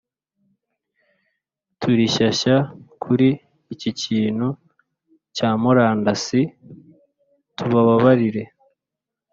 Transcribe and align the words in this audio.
turi 1.79 2.05
shyashya 2.15 2.55
kuri 3.03 3.29
iki 3.73 3.89
kintu 4.01 4.47
cya 5.35 5.49
murandasi 5.61 6.41
tubabarire. 7.55 8.43